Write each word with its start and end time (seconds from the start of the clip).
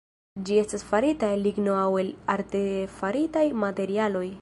Ĝi 0.47 0.55
estas 0.61 0.85
farita 0.91 1.29
el 1.35 1.45
ligno 1.49 1.77
aŭ 1.83 1.85
el 2.05 2.11
artefaritaj 2.39 3.49
materialoj. 3.67 4.29